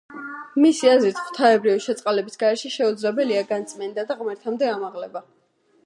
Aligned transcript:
მისი 0.61 0.89
აზრით, 0.91 1.19
ღვთაებრივი 1.27 1.83
შეწყალების 1.89 2.41
გარეშე 2.45 2.73
შეუძლებელია 2.79 3.45
განწმენდა 3.53 4.11
და 4.13 4.19
ღმერთამდე 4.23 4.73
ამაღლება. 4.77 5.25